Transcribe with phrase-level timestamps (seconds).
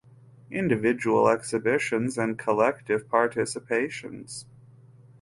[0.49, 4.45] Individual exhibitions and collective participations